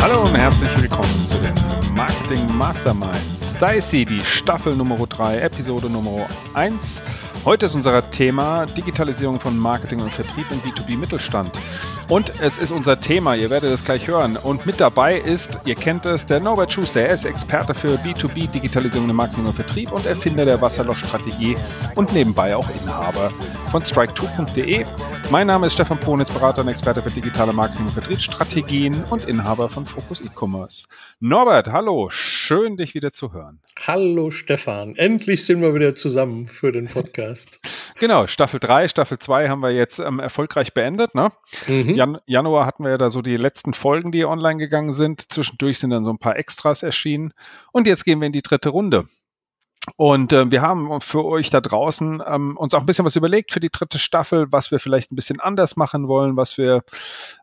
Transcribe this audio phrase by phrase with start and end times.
[0.00, 1.54] Hallo und herzlich willkommen zu den
[1.94, 3.58] Marketing Masterminds.
[3.60, 7.02] Dicey, die Staffel Nummer 3, Episode Nummer 1.
[7.44, 11.58] Heute ist unser Thema Digitalisierung von Marketing und Vertrieb im B2B Mittelstand.
[12.08, 14.36] Und es ist unser Thema, ihr werdet es gleich hören.
[14.36, 17.02] Und mit dabei ist, ihr kennt es, der Norbert Schuster.
[17.02, 21.56] Er ist Experte für B2B Digitalisierung im Marketing und Vertrieb und Erfinder der Wasserlochstrategie
[21.94, 23.30] und nebenbei auch Inhaber
[23.70, 24.84] von strike2.de.
[25.30, 29.68] Mein Name ist Stefan Ponitz, Berater und Experte für digitale Marketing und Vertriebsstrategien und Inhaber
[29.68, 30.86] von Focus E-Commerce.
[31.20, 33.60] Norbert, hallo, schön dich wieder zu hören.
[33.86, 37.60] Hallo Stefan, endlich sind wir wieder zusammen für den Podcast.
[38.00, 41.14] genau, Staffel 3, Staffel 2 haben wir jetzt ähm, erfolgreich beendet.
[41.14, 41.30] Ne?
[41.66, 41.94] Mhm.
[41.94, 45.30] Jan Januar hatten wir ja da so die letzten Folgen, die online gegangen sind.
[45.30, 47.34] Zwischendurch sind dann so ein paar Extras erschienen.
[47.70, 49.04] Und jetzt gehen wir in die dritte Runde.
[49.96, 53.52] Und äh, wir haben für euch da draußen ähm, uns auch ein bisschen was überlegt
[53.52, 56.82] für die dritte Staffel, was wir vielleicht ein bisschen anders machen wollen, was wir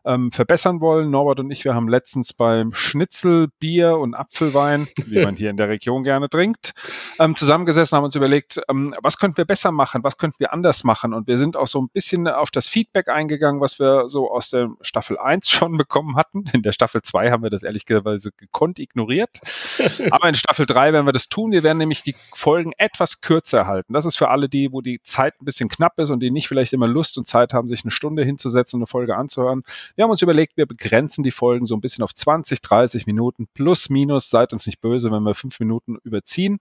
[0.04, 1.10] ähm, verbessern wollen.
[1.10, 5.56] Norbert und ich, wir haben letztens beim Schnitzel, Bier und Apfelwein, wie man hier in
[5.56, 6.72] der Region gerne trinkt,
[7.18, 10.84] ähm, zusammengesessen, haben uns überlegt, ähm, was könnten wir besser machen, was könnten wir anders
[10.84, 11.14] machen.
[11.14, 14.50] Und wir sind auch so ein bisschen auf das Feedback eingegangen, was wir so aus
[14.50, 16.44] der Staffel 1 schon bekommen hatten.
[16.52, 19.40] In der Staffel 2 haben wir das ehrlicherweise gekonnt ignoriert.
[20.10, 21.52] Aber in Staffel 3 werden wir das tun.
[21.52, 23.94] Wir werden nämlich die Folgen etwas kürzer halten.
[23.94, 26.48] Das ist für alle die, wo die Zeit ein bisschen knapp ist und die nicht
[26.48, 29.62] vielleicht immer Lust und Zeit haben, sich eine Stunde hinzusetzen und eine Folge anzuhören.
[29.94, 33.48] Wir haben uns überlegt, wir begrenzen die Folgen so ein bisschen auf 20, 30 Minuten
[33.54, 34.28] plus minus.
[34.28, 36.60] Seid uns nicht böse, wenn wir fünf Minuten überziehen.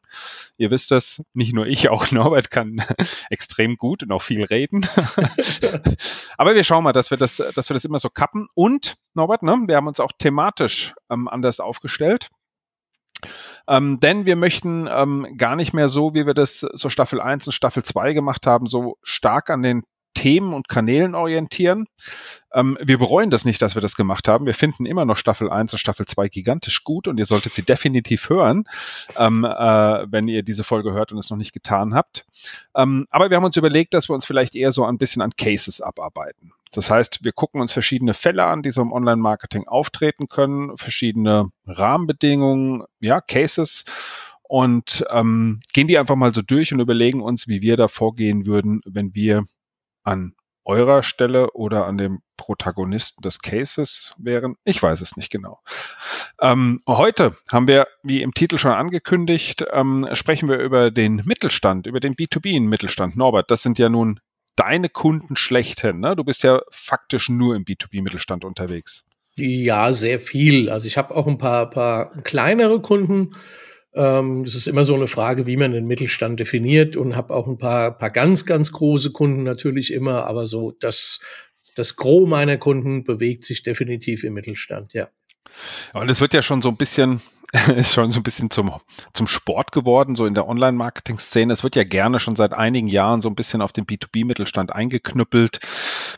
[0.58, 2.82] Ihr wisst das, nicht nur ich, auch Norbert kann
[3.30, 4.88] extrem gut und auch viel reden.
[6.38, 8.48] Aber wir schauen mal, dass wir das, dass wir das immer so kappen.
[8.56, 12.30] Und Norbert, ne, wir haben uns auch thematisch ähm, anders aufgestellt.
[13.68, 17.48] Ähm, denn wir möchten ähm, gar nicht mehr so, wie wir das so Staffel 1
[17.48, 19.84] und Staffel 2 gemacht haben, so stark an den
[20.16, 21.86] Themen und Kanälen orientieren.
[22.52, 24.48] Ähm, wir bereuen das nicht, dass wir das gemacht haben.
[24.48, 27.64] Wir finden immer noch Staffel 1 und Staffel 2 gigantisch gut und ihr solltet sie
[27.64, 28.66] definitiv hören,
[29.18, 29.50] ähm, äh,
[30.12, 32.26] wenn ihr diese Folge hört und es noch nicht getan habt.
[32.76, 35.32] Ähm, aber wir haben uns überlegt, dass wir uns vielleicht eher so ein bisschen an
[35.38, 36.54] Cases abarbeiten.
[36.72, 41.50] Das heißt, wir gucken uns verschiedene Fälle an, die so im Online-Marketing auftreten können, verschiedene
[41.68, 43.86] Rahmenbedingungen, ja, Cases
[44.44, 48.46] und ähm, gehen die einfach mal so durch und überlegen uns, wie wir da vorgehen
[48.46, 49.46] würden, wenn wir
[50.06, 50.34] an
[50.64, 54.56] eurer Stelle oder an dem Protagonisten des Cases wären.
[54.64, 55.60] Ich weiß es nicht genau.
[56.42, 61.86] Ähm, heute haben wir, wie im Titel schon angekündigt, ähm, sprechen wir über den Mittelstand,
[61.88, 63.16] über den B2B-Mittelstand.
[63.16, 64.20] Norbert, das sind ja nun
[64.56, 66.00] deine Kunden schlechthin.
[66.00, 66.16] Ne?
[66.16, 69.06] Du bist ja faktisch nur im B2B-Mittelstand unterwegs.
[69.38, 70.70] Ja, sehr viel.
[70.70, 73.36] Also ich habe auch ein paar, paar kleinere Kunden.
[73.96, 77.48] Ähm, das ist immer so eine Frage, wie man den Mittelstand definiert und habe auch
[77.48, 81.20] ein paar, paar ganz, ganz große Kunden natürlich immer, aber so das,
[81.76, 85.10] das Gros meiner Kunden bewegt sich definitiv im Mittelstand, ja.
[85.94, 87.22] Und es wird ja schon so ein bisschen,
[87.76, 88.72] ist schon so ein bisschen zum,
[89.14, 91.54] zum Sport geworden, so in der Online-Marketing-Szene.
[91.54, 95.60] Es wird ja gerne schon seit einigen Jahren so ein bisschen auf den B2B-Mittelstand eingeknüppelt,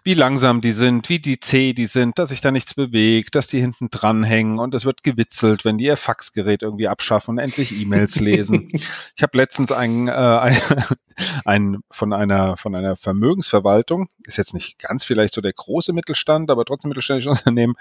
[0.03, 3.47] wie langsam die sind, wie die zäh die sind, dass sich da nichts bewegt, dass
[3.47, 7.79] die hinten dranhängen und es wird gewitzelt, wenn die ihr Faxgerät irgendwie abschaffen und endlich
[7.79, 8.69] E-Mails lesen.
[8.71, 10.57] ich habe letztens ein, äh, ein,
[11.45, 16.49] ein, von einer, von einer Vermögensverwaltung, ist jetzt nicht ganz vielleicht so der große Mittelstand,
[16.49, 17.75] aber trotzdem mittelständisches Unternehmen,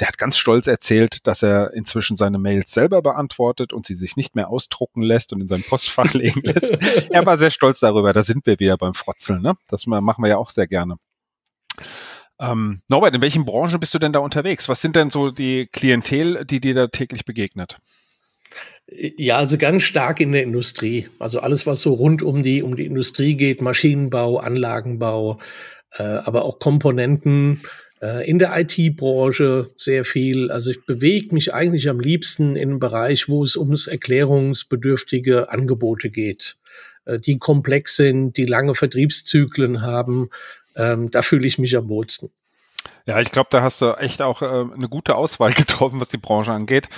[0.00, 4.16] der hat ganz stolz erzählt, dass er inzwischen seine Mails selber beantwortet und sie sich
[4.16, 6.76] nicht mehr ausdrucken lässt und in sein Postfach legen lässt.
[7.10, 8.12] Er war sehr stolz darüber.
[8.12, 9.42] Da sind wir wieder beim Frotzeln.
[9.42, 9.54] Ne?
[9.68, 10.96] Das machen wir ja auch sehr gerne.
[12.40, 14.68] Ähm, Norbert, in welchen Branchen bist du denn da unterwegs?
[14.68, 17.78] Was sind denn so die Klientel, die dir da täglich begegnet?
[18.86, 21.08] Ja, also ganz stark in der Industrie.
[21.18, 25.40] Also alles, was so rund um die, um die Industrie geht, Maschinenbau, Anlagenbau,
[25.92, 27.62] äh, aber auch Komponenten,
[28.04, 30.50] äh, in der IT-Branche sehr viel.
[30.50, 36.10] Also ich bewege mich eigentlich am liebsten in einem Bereich, wo es ums erklärungsbedürftige Angebote
[36.10, 36.56] geht,
[37.06, 40.28] äh, die komplex sind, die lange Vertriebszyklen haben.
[40.76, 42.30] Ähm, da fühle ich mich am wohlsten.
[43.06, 46.18] Ja, ich glaube, da hast du echt auch äh, eine gute Auswahl getroffen, was die
[46.18, 46.90] Branche angeht.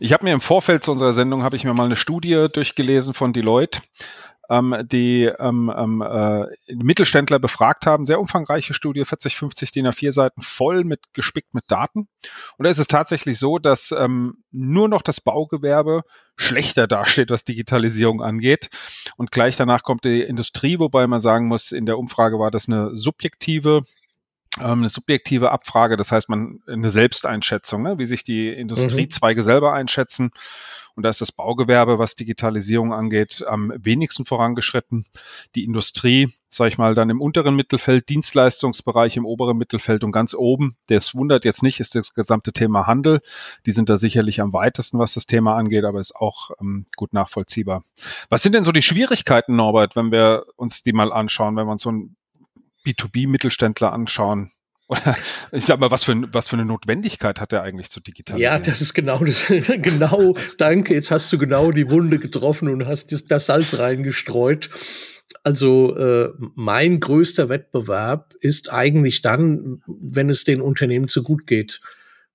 [0.00, 3.14] Ich habe mir im Vorfeld zu unserer Sendung habe ich mir mal eine Studie durchgelesen
[3.14, 3.80] von Deloitte
[4.48, 8.06] ähm, die ähm, ähm, äh, Mittelständler befragt haben.
[8.06, 12.08] Sehr umfangreiche Studie, 40, 50 DIN A4 Seiten voll mit gespickt mit Daten.
[12.56, 16.02] Und da ist es tatsächlich so, dass ähm, nur noch das Baugewerbe
[16.36, 18.68] schlechter dasteht, was Digitalisierung angeht.
[19.16, 22.68] Und gleich danach kommt die Industrie, wobei man sagen muss, in der Umfrage war das
[22.68, 23.82] eine subjektive
[24.60, 27.98] eine subjektive Abfrage, das heißt man eine Selbsteinschätzung, ne?
[27.98, 29.44] wie sich die Industriezweige mhm.
[29.44, 30.30] selber einschätzen.
[30.98, 35.06] Und da ist das Baugewerbe, was Digitalisierung angeht, am wenigsten vorangeschritten.
[35.54, 40.34] Die Industrie, sage ich mal, dann im unteren Mittelfeld, Dienstleistungsbereich im oberen Mittelfeld und ganz
[40.34, 40.76] oben.
[40.88, 43.20] Das wundert jetzt nicht, ist das gesamte Thema Handel.
[43.64, 47.12] Die sind da sicherlich am weitesten, was das Thema angeht, aber ist auch ähm, gut
[47.12, 47.84] nachvollziehbar.
[48.28, 51.72] Was sind denn so die Schwierigkeiten, Norbert, wenn wir uns die mal anschauen, wenn wir
[51.72, 52.16] uns so ein
[52.88, 54.50] B2B-Mittelständler anschauen?
[54.88, 55.16] Oder
[55.52, 58.52] ich sag mal, was für, was für eine Notwendigkeit hat er eigentlich zu digitalisieren?
[58.54, 59.46] Ja, das ist genau das.
[59.66, 60.94] genau, danke.
[60.94, 64.70] Jetzt hast du genau die Wunde getroffen und hast das Salz reingestreut.
[65.42, 71.82] Also äh, mein größter Wettbewerb ist eigentlich dann, wenn es den Unternehmen zu gut geht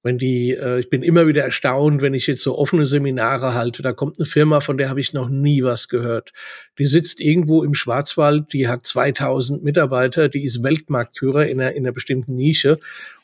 [0.03, 3.81] wenn die, äh, ich bin immer wieder erstaunt, wenn ich jetzt so offene Seminare halte,
[3.81, 6.33] da kommt eine Firma, von der habe ich noch nie was gehört.
[6.77, 11.85] Die sitzt irgendwo im Schwarzwald, die hat 2000 Mitarbeiter, die ist Weltmarktführer in einer, in
[11.85, 12.77] einer bestimmten Nische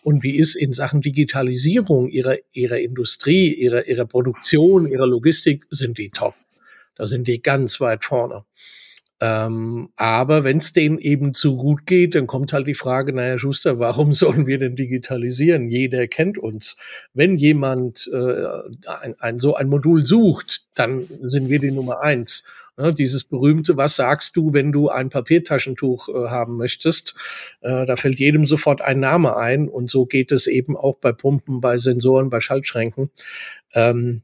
[0.04, 5.98] und die ist in Sachen Digitalisierung ihrer, ihrer Industrie, ihrer, ihrer Produktion, ihrer Logistik, sind
[5.98, 6.34] die top.
[6.96, 8.46] Da sind die ganz weit vorne.
[9.22, 13.38] Ähm, aber wenn es denen eben zu gut geht, dann kommt halt die Frage, naja,
[13.38, 15.70] Schuster, warum sollen wir denn digitalisieren?
[15.70, 16.78] Jeder kennt uns.
[17.14, 18.46] Wenn jemand äh,
[18.88, 22.44] ein, ein, so ein Modul sucht, dann sind wir die Nummer eins.
[22.78, 27.14] Ja, dieses berühmte, was sagst du, wenn du ein Papiertaschentuch äh, haben möchtest?
[27.60, 29.68] Äh, da fällt jedem sofort ein Name ein.
[29.68, 33.12] Und so geht es eben auch bei Pumpen, bei Sensoren, bei Schaltschränken.
[33.74, 34.22] Ähm,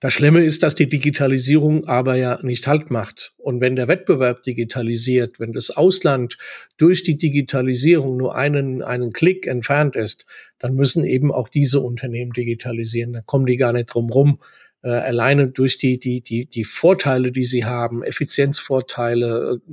[0.00, 3.32] das Schlimme ist, dass die Digitalisierung aber ja nicht Halt macht.
[3.38, 6.36] Und wenn der Wettbewerb digitalisiert, wenn das Ausland
[6.76, 10.26] durch die Digitalisierung nur einen, einen Klick entfernt ist,
[10.58, 13.14] dann müssen eben auch diese Unternehmen digitalisieren.
[13.14, 14.38] Da kommen die gar nicht drum rum.
[14.82, 19.72] Äh, alleine durch die, die, die, die Vorteile, die sie haben, Effizienzvorteile, äh,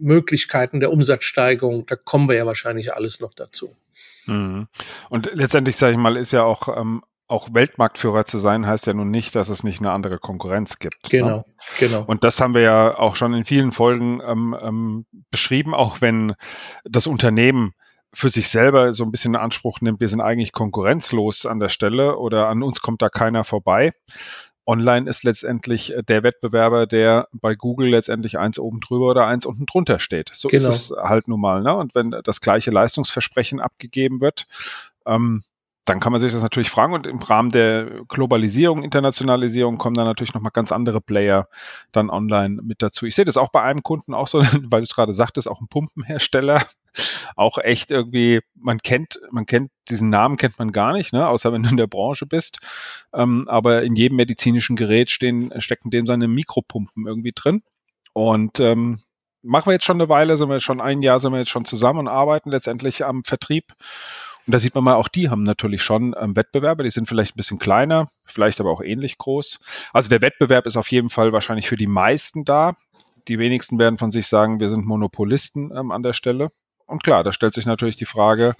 [0.00, 3.74] Möglichkeiten der Umsatzsteigerung, da kommen wir ja wahrscheinlich alles noch dazu.
[4.26, 4.68] Mhm.
[5.08, 8.94] Und letztendlich, sage ich mal, ist ja auch ähm, auch Weltmarktführer zu sein, heißt ja
[8.94, 11.04] nun nicht, dass es nicht eine andere Konkurrenz gibt.
[11.04, 11.08] Ne?
[11.10, 11.44] Genau, ne?
[11.78, 12.04] genau.
[12.06, 16.34] Und das haben wir ja auch schon in vielen Folgen ähm, ähm, beschrieben, auch wenn
[16.84, 17.74] das Unternehmen
[18.14, 21.68] für sich selber so ein bisschen in Anspruch nimmt, wir sind eigentlich konkurrenzlos an der
[21.68, 23.92] Stelle oder an uns kommt da keiner vorbei.
[24.64, 29.66] Online ist letztendlich der Wettbewerber, der bei Google letztendlich eins oben drüber oder eins unten
[29.66, 30.30] drunter steht.
[30.32, 30.68] So genau.
[30.68, 31.62] ist es halt nun mal.
[31.62, 31.76] Ne?
[31.76, 34.46] Und wenn das gleiche Leistungsversprechen abgegeben wird,
[35.06, 35.44] ähm,
[35.86, 40.04] dann kann man sich das natürlich fragen und im Rahmen der Globalisierung, Internationalisierung kommen dann
[40.04, 41.48] natürlich nochmal ganz andere Player
[41.92, 43.06] dann online mit dazu.
[43.06, 45.60] Ich sehe das auch bei einem Kunden auch so, weil du es gerade sagtest, auch
[45.60, 46.66] ein Pumpenhersteller,
[47.36, 51.52] auch echt irgendwie, man kennt, man kennt, diesen Namen kennt man gar nicht, ne, außer
[51.52, 52.58] wenn du in der Branche bist.
[53.14, 57.62] Ähm, aber in jedem medizinischen Gerät stehen, stecken dem seine Mikropumpen irgendwie drin.
[58.12, 59.00] Und ähm,
[59.42, 61.64] machen wir jetzt schon eine Weile, sind wir schon ein Jahr, sind wir jetzt schon
[61.64, 63.72] zusammen und arbeiten letztendlich am Vertrieb.
[64.46, 67.34] Und da sieht man mal, auch die haben natürlich schon ähm, Wettbewerber, die sind vielleicht
[67.34, 69.58] ein bisschen kleiner, vielleicht aber auch ähnlich groß.
[69.92, 72.76] Also der Wettbewerb ist auf jeden Fall wahrscheinlich für die meisten da.
[73.28, 76.52] Die wenigsten werden von sich sagen, wir sind Monopolisten ähm, an der Stelle.
[76.86, 78.54] Und klar, da stellt sich natürlich die Frage,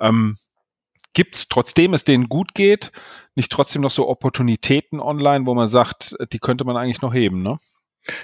[0.00, 0.36] ähm,
[1.12, 2.90] gibt es, trotzdem es denen gut geht,
[3.36, 7.42] nicht trotzdem noch so Opportunitäten online, wo man sagt, die könnte man eigentlich noch heben,
[7.42, 7.58] ne?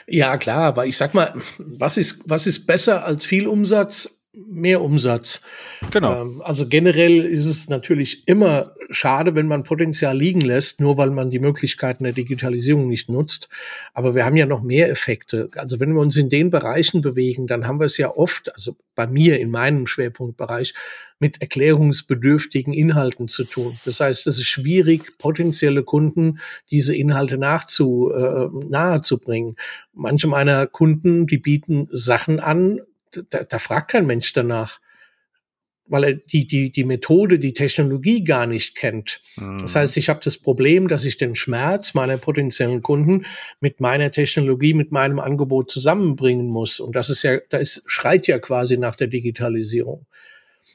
[0.06, 4.15] Ja, klar, aber ich sag mal, was ist, was ist besser als viel Umsatz?
[4.36, 5.40] Mehr Umsatz.
[5.90, 6.22] Genau.
[6.22, 11.10] Ähm, also generell ist es natürlich immer schade, wenn man Potenzial liegen lässt, nur weil
[11.10, 13.48] man die Möglichkeiten der Digitalisierung nicht nutzt.
[13.94, 15.50] Aber wir haben ja noch mehr Effekte.
[15.56, 18.76] Also wenn wir uns in den Bereichen bewegen, dann haben wir es ja oft, also
[18.94, 20.74] bei mir in meinem Schwerpunktbereich,
[21.18, 23.78] mit erklärungsbedürftigen Inhalten zu tun.
[23.86, 29.56] Das heißt, es ist schwierig, potenzielle Kunden diese Inhalte nachzu, äh, nahezubringen.
[29.94, 32.80] Manche meiner Kunden, die bieten Sachen an,
[33.30, 34.80] da, da fragt kein Mensch danach,
[35.88, 39.20] weil er die, die, die Methode, die Technologie gar nicht kennt.
[39.36, 39.58] Mhm.
[39.60, 43.24] Das heißt, ich habe das Problem, dass ich den Schmerz meiner potenziellen Kunden
[43.60, 46.80] mit meiner Technologie, mit meinem Angebot zusammenbringen muss.
[46.80, 50.06] Und das ist ja, da ist, schreit ja quasi nach der Digitalisierung.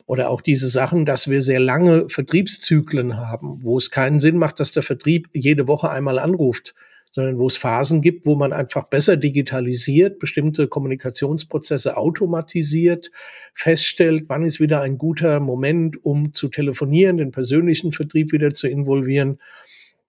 [0.06, 4.60] Oder auch diese Sachen, dass wir sehr lange Vertriebszyklen haben, wo es keinen Sinn macht,
[4.60, 6.74] dass der Vertrieb jede Woche einmal anruft
[7.12, 13.12] sondern wo es Phasen gibt, wo man einfach besser digitalisiert, bestimmte Kommunikationsprozesse automatisiert,
[13.54, 18.68] feststellt, wann ist wieder ein guter Moment, um zu telefonieren, den persönlichen Vertrieb wieder zu
[18.68, 19.40] involvieren,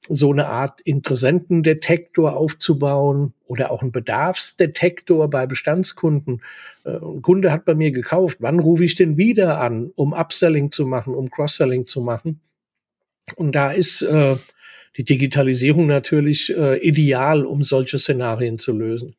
[0.09, 6.42] so eine Art Interessentendetektor aufzubauen oder auch ein Bedarfsdetektor bei Bestandskunden.
[6.85, 10.73] Äh, ein Kunde hat bei mir gekauft, wann rufe ich denn wieder an, um Upselling
[10.73, 12.40] zu machen, um Cross-Selling zu machen?
[13.37, 14.37] Und da ist äh,
[14.97, 19.17] die Digitalisierung natürlich äh, ideal, um solche Szenarien zu lösen.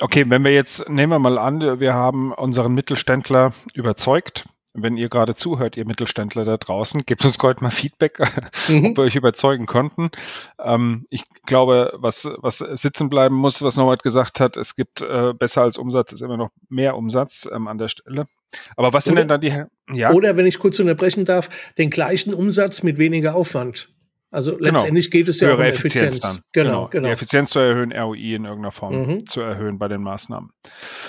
[0.00, 4.44] Okay, wenn wir jetzt, nehmen wir mal an, wir haben unseren Mittelständler überzeugt.
[4.80, 8.20] wenn ihr gerade zuhört, ihr Mittelständler da draußen, gebt uns heute mal Feedback,
[8.68, 8.86] mhm.
[8.86, 10.10] ob wir euch überzeugen konnten.
[10.62, 15.32] Ähm, ich glaube, was, was sitzen bleiben muss, was Norbert gesagt hat, es gibt äh,
[15.36, 18.26] besser als Umsatz, ist immer noch mehr Umsatz ähm, an der Stelle.
[18.76, 20.12] Aber was oder, sind denn dann die, ja?
[20.12, 23.88] Oder wenn ich kurz unterbrechen darf, den gleichen Umsatz mit weniger Aufwand.
[24.30, 24.70] Also genau.
[24.70, 26.18] letztendlich geht es ja um Effizienz.
[26.18, 26.42] Effizienz.
[26.52, 27.06] Genau, genau, genau.
[27.06, 29.26] Die Effizienz zu erhöhen, ROI in irgendeiner Form mhm.
[29.26, 30.50] zu erhöhen bei den Maßnahmen.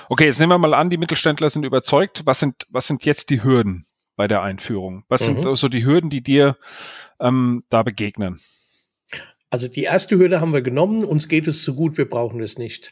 [0.07, 2.21] Okay, jetzt nehmen wir mal an, die Mittelständler sind überzeugt.
[2.25, 3.85] Was sind, was sind jetzt die Hürden
[4.15, 5.03] bei der Einführung?
[5.09, 5.37] Was mhm.
[5.37, 6.57] sind so die Hürden, die dir
[7.19, 8.39] ähm, da begegnen?
[9.49, 12.57] Also die erste Hürde haben wir genommen, uns geht es zu gut, wir brauchen es
[12.57, 12.91] nicht.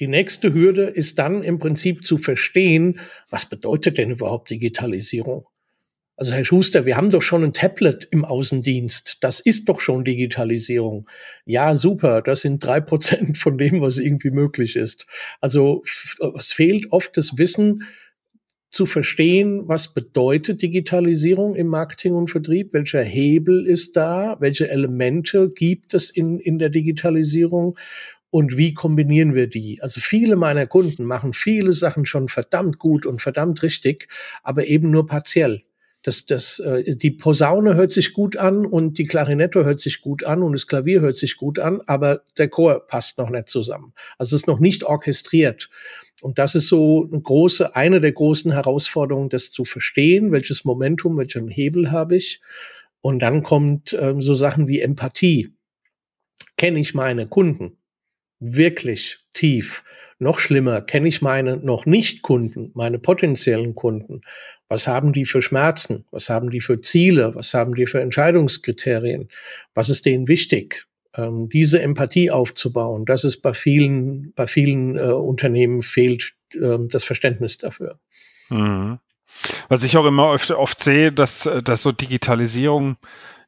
[0.00, 5.46] Die nächste Hürde ist dann im Prinzip zu verstehen, was bedeutet denn überhaupt Digitalisierung?
[6.20, 9.18] Also Herr Schuster, wir haben doch schon ein Tablet im Außendienst.
[9.20, 11.08] Das ist doch schon Digitalisierung.
[11.44, 12.22] Ja, super.
[12.22, 15.06] Das sind drei Prozent von dem, was irgendwie möglich ist.
[15.40, 15.84] Also
[16.36, 17.84] es fehlt oft das Wissen
[18.68, 22.72] zu verstehen, was bedeutet Digitalisierung im Marketing und Vertrieb?
[22.72, 24.36] Welcher Hebel ist da?
[24.40, 27.78] Welche Elemente gibt es in, in der Digitalisierung?
[28.30, 29.80] und wie kombinieren wir die?
[29.80, 34.06] Also viele meiner Kunden machen viele Sachen schon verdammt gut und verdammt richtig,
[34.42, 35.62] aber eben nur partiell
[36.02, 40.24] das, das, äh, die Posaune hört sich gut an und die Klarinette hört sich gut
[40.24, 43.92] an und das Klavier hört sich gut an, aber der Chor passt noch nicht zusammen.
[44.16, 45.68] Also es ist noch nicht orchestriert.
[46.20, 51.16] Und das ist so eine große, eine der großen Herausforderungen, das zu verstehen, welches Momentum,
[51.16, 52.40] welchen Hebel habe ich.
[53.00, 55.52] Und dann kommt ähm, so Sachen wie Empathie.
[56.56, 57.78] Kenne ich meine Kunden
[58.40, 59.84] wirklich tief?
[60.18, 64.22] Noch schlimmer, kenne ich meine noch nicht Kunden, meine potenziellen Kunden?
[64.68, 66.04] Was haben die für Schmerzen?
[66.10, 67.34] Was haben die für Ziele?
[67.34, 69.28] Was haben die für Entscheidungskriterien?
[69.74, 70.86] Was ist denen wichtig?
[71.14, 77.04] Ähm, diese Empathie aufzubauen, das ist bei vielen, bei vielen äh, Unternehmen fehlt äh, das
[77.04, 77.98] Verständnis dafür.
[78.50, 78.98] Mhm.
[79.68, 82.96] Was ich auch immer oft, oft sehe, dass, äh, dass so Digitalisierung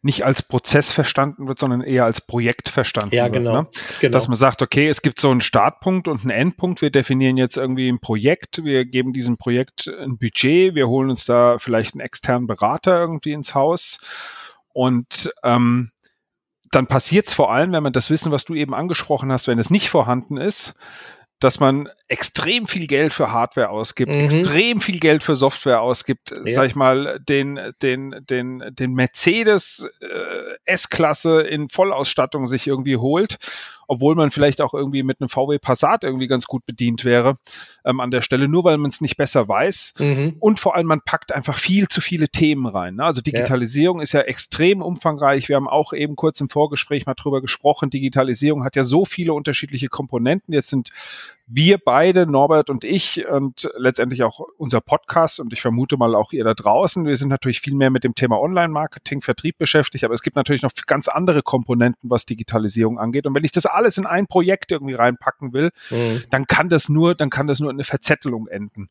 [0.02, 3.34] nicht als Prozess verstanden wird, sondern eher als Projekt verstanden ja, wird.
[3.34, 3.68] Genau, ne?
[4.00, 4.12] genau.
[4.12, 6.80] Dass man sagt, okay, es gibt so einen Startpunkt und einen Endpunkt.
[6.80, 8.64] Wir definieren jetzt irgendwie ein Projekt.
[8.64, 10.74] Wir geben diesem Projekt ein Budget.
[10.74, 14.00] Wir holen uns da vielleicht einen externen Berater irgendwie ins Haus.
[14.72, 15.90] Und ähm,
[16.70, 19.58] dann passiert es vor allem, wenn man das Wissen, was du eben angesprochen hast, wenn
[19.58, 20.74] es nicht vorhanden ist,
[21.40, 24.20] dass man extrem viel Geld für Hardware ausgibt, mhm.
[24.24, 26.52] extrem viel Geld für Software ausgibt, ja.
[26.52, 30.06] sag ich mal, den, den, den, den Mercedes äh,
[30.64, 33.38] S-Klasse in Vollausstattung sich irgendwie holt
[33.90, 37.34] obwohl man vielleicht auch irgendwie mit einem VW Passat irgendwie ganz gut bedient wäre
[37.84, 39.94] ähm, an der Stelle, nur weil man es nicht besser weiß.
[39.98, 40.36] Mhm.
[40.38, 42.94] Und vor allem, man packt einfach viel zu viele Themen rein.
[42.94, 43.04] Ne?
[43.04, 44.04] Also Digitalisierung ja.
[44.04, 45.48] ist ja extrem umfangreich.
[45.48, 47.90] Wir haben auch eben kurz im Vorgespräch mal drüber gesprochen.
[47.90, 50.54] Digitalisierung hat ja so viele unterschiedliche Komponenten.
[50.54, 50.90] Jetzt sind
[51.52, 56.32] wir beide, Norbert und ich und letztendlich auch unser Podcast und ich vermute mal auch
[56.32, 60.14] ihr da draußen, wir sind natürlich viel mehr mit dem Thema Online-Marketing, Vertrieb beschäftigt, aber
[60.14, 63.26] es gibt natürlich noch ganz andere Komponenten, was Digitalisierung angeht.
[63.26, 66.22] Und wenn ich das alles in ein Projekt irgendwie reinpacken will, mhm.
[66.30, 68.88] dann kann das nur, dann kann das nur eine Verzettelung enden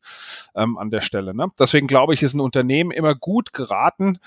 [0.54, 1.34] ähm, an der Stelle.
[1.34, 1.48] Ne?
[1.58, 4.20] Deswegen glaube ich, ist ein Unternehmen immer gut geraten,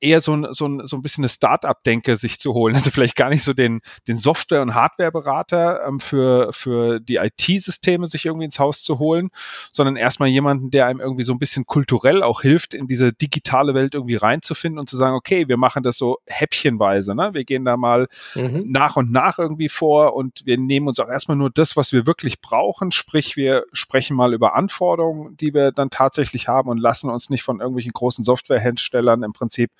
[0.00, 2.74] eher so ein, so ein, so ein bisschen eine Start-up-Denke sich zu holen.
[2.74, 8.06] Also vielleicht gar nicht so den, den Software- und Hardware-Berater ähm, für, für die IT-Systeme
[8.06, 9.30] sich irgendwie ins Haus zu holen,
[9.72, 13.74] sondern erstmal jemanden, der einem irgendwie so ein bisschen kulturell auch hilft, in diese digitale
[13.74, 17.14] Welt irgendwie reinzufinden und zu sagen, okay, wir machen das so häppchenweise.
[17.14, 17.30] Ne?
[17.32, 18.64] Wir gehen da mal mhm.
[18.66, 22.06] nach und nach irgendwie vor und wir nehmen uns auch erstmal nur das, was wir
[22.06, 22.90] wirklich brauchen.
[22.90, 27.42] Sprich, wir sprechen mal über Anforderungen, die wir dann tatsächlich haben und lassen uns nicht
[27.42, 29.70] von irgendwelchen großen Softwareherstellern im Prinzip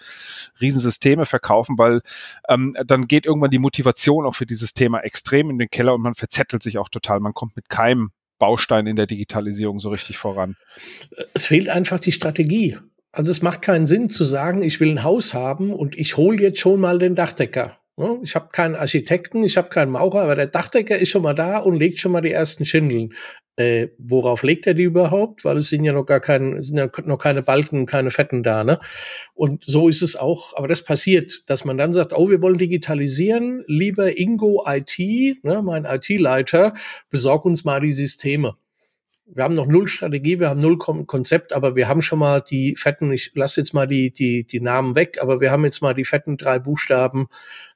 [0.61, 2.01] Riesensysteme verkaufen, weil
[2.49, 6.03] ähm, dann geht irgendwann die Motivation auch für dieses Thema extrem in den Keller und
[6.03, 7.21] man verzettelt sich auch total.
[7.21, 10.57] Man kommt mit keinem Baustein in der Digitalisierung so richtig voran.
[11.35, 12.79] Es fehlt einfach die Strategie.
[13.13, 16.41] Also es macht keinen Sinn zu sagen, ich will ein Haus haben und ich hole
[16.41, 17.79] jetzt schon mal den Dachdecker.
[18.23, 21.59] Ich habe keinen Architekten, ich habe keinen Maurer, aber der Dachdecker ist schon mal da
[21.59, 23.15] und legt schon mal die ersten Schindeln.
[23.57, 25.47] Äh, worauf legt er die überhaupt?
[25.47, 28.65] Weil es sind ja noch gar keine, sind ja noch keine Balken, keine Fetten da,
[28.65, 28.81] ne?
[29.33, 32.59] Und so ist es auch, aber das passiert, dass man dann sagt, oh, wir wollen
[32.59, 34.99] digitalisieren, lieber Ingo IT,
[35.43, 36.75] ne, mein IT-Leiter,
[37.09, 38.57] besorg uns mal die Systeme
[39.27, 42.77] wir haben noch null Strategie, wir haben null Konzept, aber wir haben schon mal die
[42.77, 45.95] fetten, ich lasse jetzt mal die, die, die Namen weg, aber wir haben jetzt mal
[45.95, 47.27] die fetten drei Buchstaben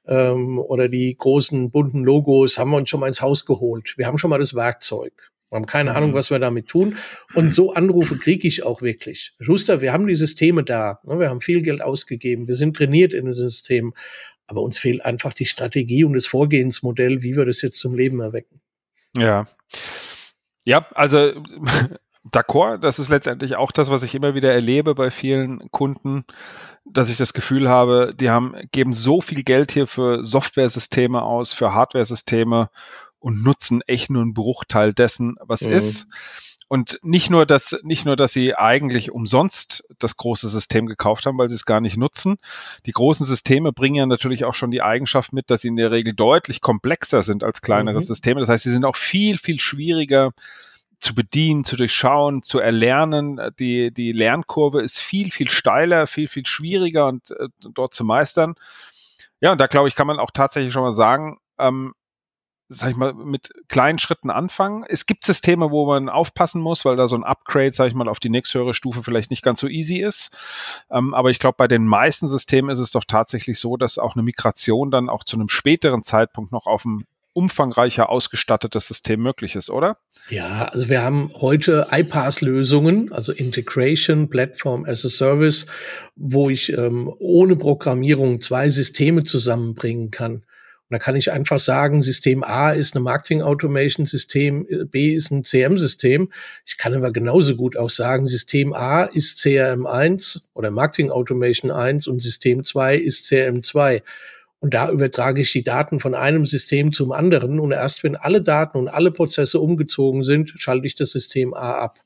[0.07, 3.95] ähm, oder die großen bunten Logos, haben wir uns schon mal ins Haus geholt.
[3.97, 5.31] Wir haben schon mal das Werkzeug.
[5.49, 6.15] Wir haben keine Ahnung, mhm.
[6.15, 6.95] was wir damit tun.
[7.33, 9.33] Und so Anrufe kriege ich auch wirklich.
[9.41, 11.01] Schuster, wir haben die Systeme da.
[11.03, 11.19] Ne?
[11.19, 12.47] Wir haben viel Geld ausgegeben.
[12.47, 13.91] Wir sind trainiert in den Systemen.
[14.47, 18.21] Aber uns fehlt einfach die Strategie und das Vorgehensmodell, wie wir das jetzt zum Leben
[18.21, 18.61] erwecken.
[19.17, 19.45] Ja.
[20.65, 21.31] Ja, also
[22.29, 26.23] D'accord, das ist letztendlich auch das, was ich immer wieder erlebe bei vielen Kunden,
[26.85, 31.51] dass ich das Gefühl habe, die haben, geben so viel Geld hier für Software-Systeme aus,
[31.51, 32.69] für Hardware-Systeme
[33.17, 35.73] und nutzen echt nur einen Bruchteil dessen, was mhm.
[35.73, 36.07] ist.
[36.71, 41.37] Und nicht nur, dass, nicht nur, dass sie eigentlich umsonst das große System gekauft haben,
[41.37, 42.37] weil sie es gar nicht nutzen.
[42.85, 45.91] Die großen Systeme bringen ja natürlich auch schon die Eigenschaft mit, dass sie in der
[45.91, 48.01] Regel deutlich komplexer sind als kleinere mhm.
[48.03, 48.39] Systeme.
[48.39, 50.31] Das heißt, sie sind auch viel, viel schwieriger
[50.97, 53.37] zu bedienen, zu durchschauen, zu erlernen.
[53.59, 58.55] Die, die Lernkurve ist viel, viel steiler, viel, viel schwieriger und äh, dort zu meistern.
[59.41, 61.95] Ja, und da glaube ich, kann man auch tatsächlich schon mal sagen, ähm,
[62.73, 64.85] sag ich mal, mit kleinen Schritten anfangen.
[64.87, 68.07] Es gibt Systeme, wo man aufpassen muss, weil da so ein Upgrade, sag ich mal,
[68.07, 70.35] auf die nächsthöhere Stufe vielleicht nicht ganz so easy ist.
[70.89, 74.15] Ähm, aber ich glaube, bei den meisten Systemen ist es doch tatsächlich so, dass auch
[74.15, 79.55] eine Migration dann auch zu einem späteren Zeitpunkt noch auf ein umfangreicher ausgestattetes System möglich
[79.55, 79.97] ist, oder?
[80.29, 85.65] Ja, also wir haben heute iPaaS-Lösungen, also Integration, Platform as a Service,
[86.15, 90.43] wo ich ähm, ohne Programmierung zwei Systeme zusammenbringen kann.
[90.91, 95.31] Und da kann ich einfach sagen, System A ist eine Marketing Automation System, B ist
[95.31, 96.29] ein CM-System.
[96.65, 101.71] Ich kann aber genauso gut auch sagen, System A ist CRM 1 oder Marketing Automation
[101.71, 104.03] 1 und System 2 ist CRM 2.
[104.59, 107.61] Und da übertrage ich die Daten von einem System zum anderen.
[107.61, 111.75] Und erst wenn alle Daten und alle Prozesse umgezogen sind, schalte ich das System A
[111.75, 112.01] ab.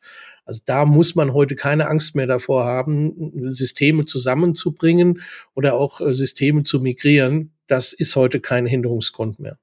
[0.45, 5.21] Also da muss man heute keine Angst mehr davor haben, Systeme zusammenzubringen
[5.55, 7.51] oder auch äh, Systeme zu migrieren.
[7.67, 9.57] Das ist heute kein Hinderungsgrund mehr.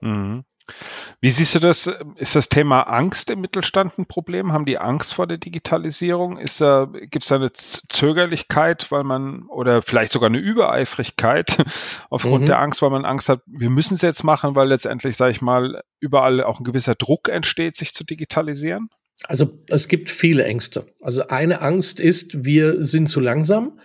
[0.00, 0.44] Mhm.
[1.20, 1.90] Wie siehst du das?
[2.16, 4.52] Ist das Thema Angst im Mittelstand ein Problem?
[4.52, 6.38] Haben die Angst vor der Digitalisierung?
[6.38, 11.64] Ist da, gibt es da eine Zögerlichkeit, weil man, oder vielleicht sogar eine Übereifrigkeit
[12.10, 12.46] aufgrund mhm.
[12.46, 15.42] der Angst, weil man Angst hat, wir müssen es jetzt machen, weil letztendlich, sage ich
[15.42, 18.90] mal, überall auch ein gewisser Druck entsteht, sich zu digitalisieren?
[19.26, 20.86] Also es gibt viele Ängste.
[21.00, 23.78] Also eine Angst ist, wir sind zu langsam.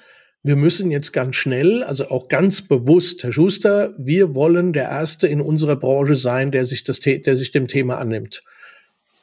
[0.44, 5.28] Wir müssen jetzt ganz schnell, also auch ganz bewusst, Herr Schuster, wir wollen der Erste
[5.28, 8.44] in unserer Branche sein, der sich, das, der sich dem Thema annimmt.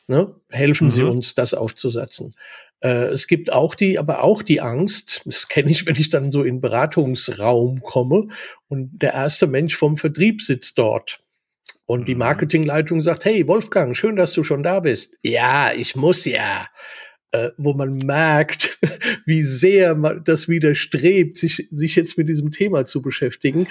[0.09, 0.35] Ne?
[0.51, 0.91] Helfen mhm.
[0.91, 2.35] Sie uns, das aufzusetzen.
[2.81, 6.33] Äh, es gibt auch die, aber auch die Angst, das kenne ich, wenn ich dann
[6.33, 8.29] so in Beratungsraum komme
[8.69, 11.21] und der erste Mensch vom Vertrieb sitzt dort
[11.93, 12.21] und die mhm.
[12.21, 15.15] Marketingleitung sagt, hey Wolfgang, schön, dass du schon da bist.
[15.23, 16.67] Ja, ich muss ja.
[17.33, 18.79] Äh, wo man merkt,
[19.27, 23.69] wie sehr man das widerstrebt, sich, sich jetzt mit diesem Thema zu beschäftigen.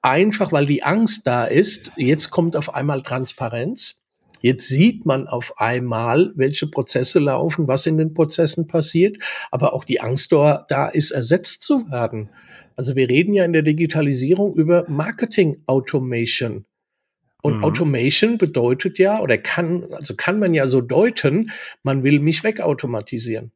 [0.00, 4.00] Einfach weil die Angst da ist, jetzt kommt auf einmal Transparenz.
[4.40, 9.18] Jetzt sieht man auf einmal, welche Prozesse laufen, was in den Prozessen passiert,
[9.50, 12.30] aber auch die Angst da, da ist, ersetzt zu werden.
[12.76, 16.64] Also wir reden ja in der Digitalisierung über Marketing Automation.
[17.42, 17.64] Und mhm.
[17.64, 21.50] Automation bedeutet ja, oder kann, also kann man ja so deuten,
[21.82, 23.50] man will mich wegautomatisieren.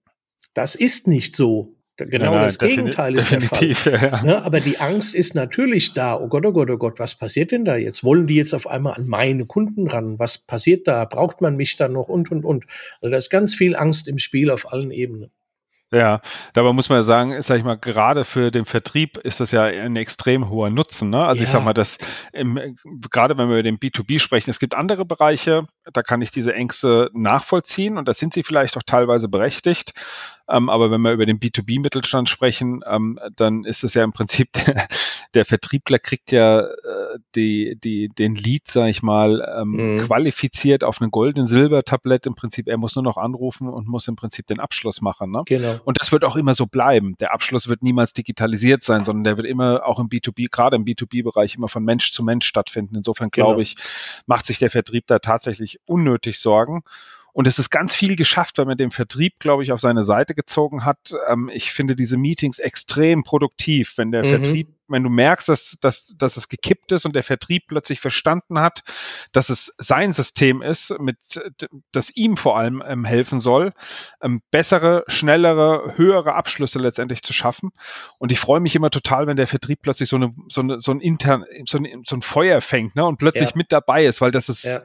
[0.54, 1.72] Das ist nicht so.
[1.96, 3.70] Genau ja, das Gegenteil ist der Fall.
[3.86, 4.24] Ja.
[4.24, 6.20] Ja, aber die Angst ist natürlich da.
[6.20, 8.04] Oh Gott, oh Gott, oh Gott, was passiert denn da jetzt?
[8.04, 10.18] Wollen die jetzt auf einmal an meine Kunden ran?
[10.18, 11.06] Was passiert da?
[11.06, 12.08] Braucht man mich dann noch?
[12.08, 12.66] Und, und, und.
[13.00, 15.30] Also da ist ganz viel Angst im Spiel auf allen Ebenen.
[15.92, 16.20] Ja,
[16.52, 19.62] dabei muss man ja sagen, sag ich mal, gerade für den Vertrieb ist das ja
[19.62, 21.10] ein extrem hoher Nutzen.
[21.10, 21.24] Ne?
[21.24, 21.44] Also ja.
[21.44, 21.98] ich sag mal, dass
[22.32, 22.76] im,
[23.08, 26.52] gerade wenn wir über den B2B sprechen, es gibt andere Bereiche, da kann ich diese
[26.54, 29.92] Ängste nachvollziehen und da sind sie vielleicht auch teilweise berechtigt.
[30.48, 34.52] Ähm, aber wenn wir über den B2B-Mittelstand sprechen, ähm, dann ist es ja im Prinzip,
[34.66, 34.86] der,
[35.34, 39.98] der Vertriebler kriegt ja äh, die, die, den Lead, sag ich mal, ähm, mhm.
[40.06, 42.26] qualifiziert auf einem goldenen Silbertablett.
[42.26, 45.32] Im Prinzip, er muss nur noch anrufen und muss im Prinzip den Abschluss machen.
[45.32, 45.42] Ne?
[45.46, 45.80] Genau.
[45.84, 47.16] Und das wird auch immer so bleiben.
[47.18, 50.84] Der Abschluss wird niemals digitalisiert sein, sondern der wird immer auch im B2B, gerade im
[50.84, 52.96] B2B-Bereich, immer von Mensch zu Mensch stattfinden.
[52.96, 53.62] Insofern glaube genau.
[53.62, 53.76] ich,
[54.26, 56.82] macht sich der Vertrieb da tatsächlich unnötig Sorgen.
[57.36, 60.34] Und es ist ganz viel geschafft, weil man den Vertrieb, glaube ich, auf seine Seite
[60.34, 61.14] gezogen hat.
[61.28, 64.28] Ähm, ich finde diese Meetings extrem produktiv, wenn der mhm.
[64.28, 68.58] Vertrieb, wenn du merkst, dass, dass, dass es gekippt ist und der Vertrieb plötzlich verstanden
[68.58, 68.84] hat,
[69.32, 71.18] dass es sein System ist, mit,
[71.92, 73.74] das ihm vor allem ähm, helfen soll,
[74.22, 77.68] ähm, bessere, schnellere, höhere Abschlüsse letztendlich zu schaffen.
[78.18, 80.90] Und ich freue mich immer total, wenn der Vertrieb plötzlich so eine, so eine, so
[80.90, 83.56] ein intern, so ein, so ein Feuer fängt, ne, und plötzlich ja.
[83.56, 84.80] mit dabei ist, weil das ist, ja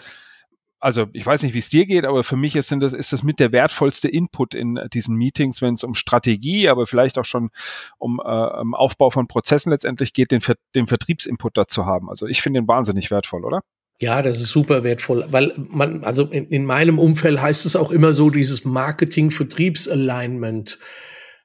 [0.81, 3.21] also ich weiß nicht, wie es dir geht, aber für mich ist das, ist das
[3.23, 7.51] mit der wertvollste Input in diesen Meetings, wenn es um Strategie, aber vielleicht auch schon
[7.99, 10.41] um, äh, um Aufbau von Prozessen letztendlich geht, den,
[10.75, 12.09] den Vertriebsinput dazu haben.
[12.09, 13.61] Also ich finde den wahnsinnig wertvoll, oder?
[13.99, 17.91] Ja, das ist super wertvoll, weil man, also in, in meinem Umfeld heißt es auch
[17.91, 20.79] immer so, dieses Marketing-Vertriebs-Alignment.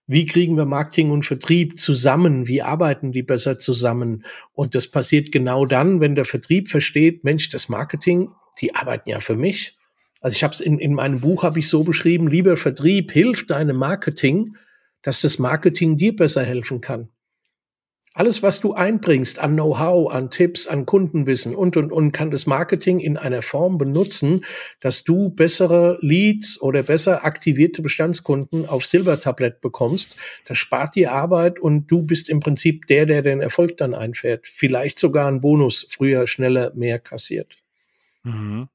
[0.07, 2.47] Wie kriegen wir Marketing und Vertrieb zusammen?
[2.47, 4.25] Wie arbeiten die besser zusammen?
[4.55, 9.21] Und das passiert genau dann, wenn der Vertrieb versteht, Mensch, das Marketing die arbeiten ja
[9.21, 9.77] für mich.
[10.21, 13.51] Also ich habe es in, in meinem Buch habe ich so beschrieben, lieber Vertrieb hilft
[13.51, 14.57] deinem Marketing,
[15.03, 17.11] dass das Marketing dir besser helfen kann.
[18.17, 22.47] Alles, was du einbringst an Know-how, an Tipps, an Kundenwissen und, und, und, kann das
[22.47, 24.47] Marketing in einer Form benutzen,
[24.81, 30.17] dass du bessere Leads oder besser aktivierte Bestandskunden auf Silbertablett bekommst.
[30.47, 34.47] Das spart dir Arbeit und du bist im Prinzip der, der den Erfolg dann einfährt.
[34.47, 37.66] Vielleicht sogar einen Bonus, früher, schneller, mehr kassiert.
[38.27, 38.69] Mhm.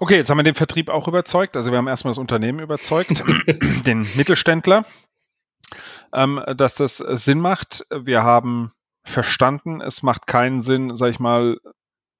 [0.00, 1.56] Okay, jetzt haben wir den Vertrieb auch überzeugt.
[1.56, 3.22] Also wir haben erstmal das Unternehmen überzeugt,
[3.86, 4.84] den Mittelständler
[6.12, 7.86] ähm, dass das äh, Sinn macht.
[7.90, 8.72] Wir haben
[9.04, 11.58] verstanden, es macht keinen Sinn, sag ich mal,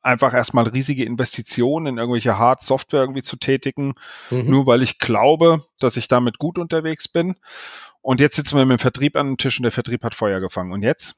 [0.01, 3.95] einfach erstmal riesige Investitionen in irgendwelche Hard-Software irgendwie zu tätigen,
[4.31, 4.51] mhm.
[4.51, 7.37] nur weil ich glaube, dass ich damit gut unterwegs bin.
[8.01, 10.41] Und jetzt sitzen wir mit dem Vertrieb an den Tisch und der Vertrieb hat Feuer
[10.41, 10.73] gefangen.
[10.73, 11.15] Und jetzt?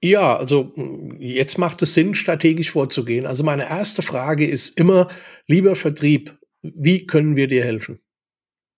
[0.00, 0.72] Ja, also
[1.18, 3.26] jetzt macht es Sinn, strategisch vorzugehen.
[3.26, 5.08] Also meine erste Frage ist immer,
[5.46, 8.00] lieber Vertrieb, wie können wir dir helfen?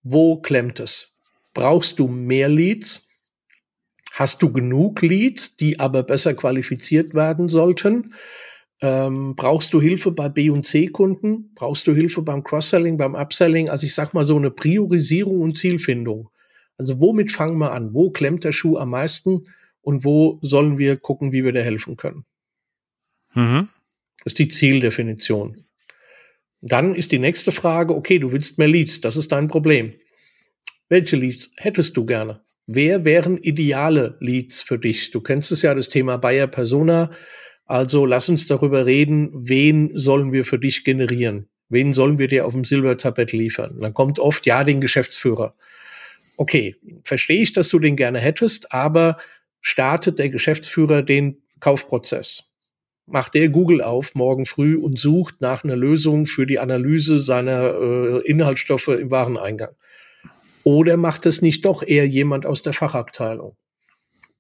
[0.02, 1.16] Wo klemmt es?
[1.54, 3.08] Brauchst du mehr Leads?
[4.12, 8.14] Hast du genug Leads, die aber besser qualifiziert werden sollten?
[8.80, 11.52] Ähm, brauchst du Hilfe bei B- und C-Kunden?
[11.54, 13.68] Brauchst du Hilfe beim Cross-Selling, beim Upselling?
[13.68, 16.30] Also ich sag mal so eine Priorisierung und Zielfindung.
[16.76, 17.92] Also womit fangen wir an?
[17.92, 19.46] Wo klemmt der Schuh am meisten?
[19.88, 22.26] Und wo sollen wir gucken, wie wir da helfen können?
[23.32, 23.70] Mhm.
[24.18, 25.64] Das ist die Zieldefinition.
[26.60, 29.94] Dann ist die nächste Frage, okay, du willst mehr Leads, das ist dein Problem.
[30.90, 32.42] Welche Leads hättest du gerne?
[32.66, 35.10] Wer wären ideale Leads für dich?
[35.10, 37.10] Du kennst es ja, das Thema Bayer Persona.
[37.64, 41.48] Also lass uns darüber reden, wen sollen wir für dich generieren?
[41.70, 43.78] Wen sollen wir dir auf dem Silbertablett liefern?
[43.80, 45.54] dann kommt oft, ja, den Geschäftsführer.
[46.36, 49.16] Okay, verstehe ich, dass du den gerne hättest, aber
[49.60, 52.44] startet der Geschäftsführer den Kaufprozess?
[53.06, 57.74] Macht der Google auf morgen früh und sucht nach einer Lösung für die Analyse seiner
[57.74, 59.74] äh, Inhaltsstoffe im Wareneingang?
[60.64, 63.56] Oder macht es nicht doch eher jemand aus der Fachabteilung?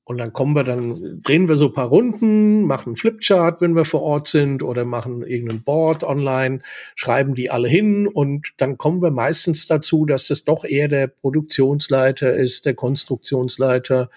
[0.08, 3.84] Und dann kommen wir, dann drehen wir so ein paar Runden, machen Flipchart, wenn wir
[3.84, 6.60] vor Ort sind, oder machen irgendein Board online,
[6.96, 11.08] schreiben die alle hin und dann kommen wir meistens dazu, dass das doch eher der
[11.08, 14.08] Produktionsleiter ist, der Konstruktionsleiter,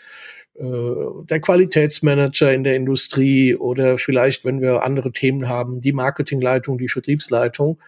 [0.62, 6.90] der Qualitätsmanager in der Industrie oder vielleicht, wenn wir andere Themen haben, die Marketingleitung, die
[6.90, 7.80] Vertriebsleitung.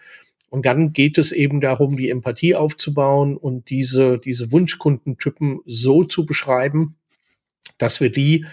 [0.50, 6.26] Und dann geht es eben darum, die Empathie aufzubauen und diese, diese Wunschkundentypen so zu
[6.26, 6.96] beschreiben,
[7.78, 8.44] dass wir die,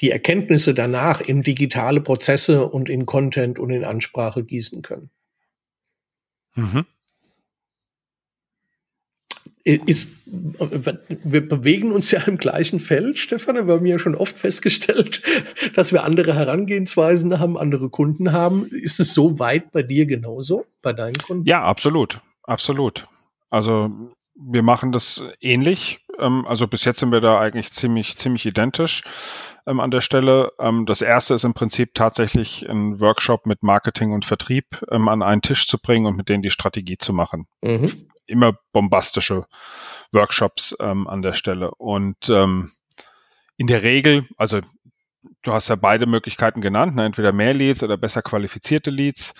[0.00, 5.10] die Erkenntnisse danach in digitale Prozesse und in Content und in Ansprache gießen können.
[6.56, 6.84] Mhm
[9.64, 13.66] ist, wir bewegen uns ja im gleichen Feld, Stefan.
[13.66, 15.22] Wir haben ja schon oft festgestellt,
[15.74, 18.66] dass wir andere Herangehensweisen haben, andere Kunden haben.
[18.66, 21.46] Ist es so weit bei dir genauso, bei deinen Kunden?
[21.46, 22.20] Ja, absolut.
[22.44, 23.06] Absolut.
[23.50, 23.90] Also
[24.34, 26.00] wir machen das ähnlich.
[26.18, 29.04] Ähm, also bis jetzt sind wir da eigentlich ziemlich, ziemlich identisch
[29.66, 30.52] ähm, an der Stelle.
[30.58, 35.42] Ähm, das erste ist im Prinzip tatsächlich ein Workshop mit Marketing und Vertrieb an einen
[35.42, 37.46] Tisch zu bringen und mit denen die Strategie zu machen.
[37.60, 37.90] Mhm
[38.26, 39.46] immer bombastische
[40.12, 41.72] Workshops ähm, an der Stelle.
[41.72, 42.70] Und ähm,
[43.56, 44.60] in der Regel, also
[45.42, 47.04] du hast ja beide Möglichkeiten genannt, ne?
[47.04, 49.34] entweder mehr Leads oder besser qualifizierte Leads.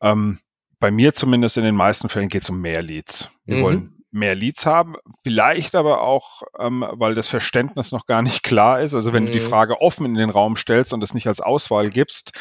[0.00, 0.38] Ähm,
[0.80, 3.30] bei mir zumindest in den meisten Fällen geht es um mehr Leads.
[3.44, 3.62] Wir mhm.
[3.62, 8.80] wollen mehr Leads haben, vielleicht aber auch, ähm, weil das Verständnis noch gar nicht klar
[8.80, 8.94] ist.
[8.94, 9.26] Also wenn mhm.
[9.26, 9.48] du die mhm.
[9.48, 12.32] Frage offen in den Raum stellst und es nicht als Auswahl gibst,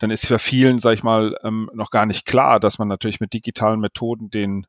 [0.00, 3.20] dann ist für vielen, sag ich mal, ähm, noch gar nicht klar, dass man natürlich
[3.20, 4.66] mit digitalen Methoden den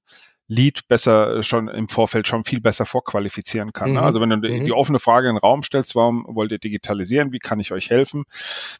[0.52, 3.94] Lead besser äh, schon im Vorfeld schon viel besser vorqualifizieren kann.
[3.94, 4.02] Ne?
[4.02, 4.06] Mhm.
[4.06, 4.42] Also wenn du mhm.
[4.42, 7.32] die, die, offene Frage in den Raum stellst, warum wollt ihr digitalisieren?
[7.32, 8.26] Wie kann ich euch helfen?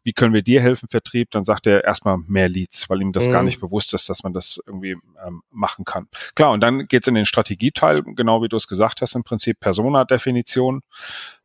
[0.04, 1.32] Wie können wir dir helfen, Vertrieb?
[1.32, 3.32] Dann sagt er erstmal mehr Leads, weil ihm das mhm.
[3.32, 6.10] gar nicht bewusst ist, dass man das irgendwie ähm, machen kann.
[6.36, 9.62] Klar, und dann geht's in den Strategieteil, genau wie du es gesagt hast, im Prinzip
[9.62, 10.82] Persona-Definition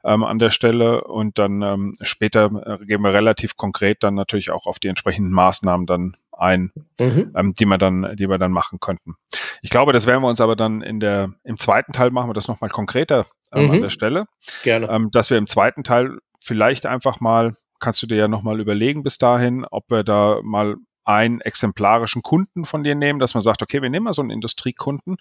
[0.07, 4.51] ähm, an der Stelle und dann ähm, später äh, gehen wir relativ konkret dann natürlich
[4.51, 7.33] auch auf die entsprechenden Maßnahmen dann ein, mhm.
[7.35, 9.17] ähm, die wir dann, die wir dann machen könnten.
[9.63, 12.35] Ich glaube, das werden wir uns aber dann in der, im zweiten Teil machen wir
[12.35, 13.71] das nochmal konkreter ähm, mhm.
[13.73, 14.27] an der Stelle.
[14.63, 14.89] Gerne.
[14.89, 19.03] Ähm, dass wir im zweiten Teil vielleicht einfach mal, kannst du dir ja nochmal überlegen
[19.03, 23.63] bis dahin, ob wir da mal einen exemplarischen Kunden von dir nehmen, dass man sagt,
[23.63, 25.17] okay, wir nehmen mal so einen Industriekunden,